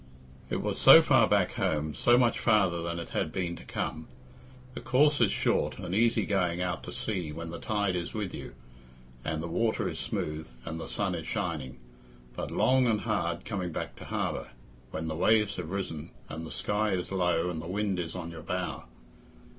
[0.49, 4.07] It was so far back home, so much farther than it had been to come.
[4.73, 8.33] The course is short and easy going out to sea when the tide is with
[8.33, 8.55] you,
[9.23, 11.77] and the water is smooth, and the sun is shining,
[12.35, 14.49] but long and hard coming back to harbour,
[14.89, 18.31] when the waves have risen, and the sky is low, and the wind is on
[18.31, 18.85] your bow.